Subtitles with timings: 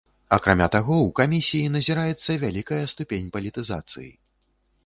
[0.35, 4.11] Акрамя таго, у камісіі назіраецца вялікая ступень палітызацыі.